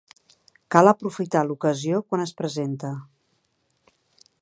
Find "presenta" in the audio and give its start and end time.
2.43-2.95